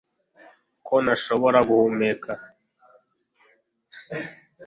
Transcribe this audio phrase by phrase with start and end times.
[0.85, 2.31] Ko ntashobora guhumeka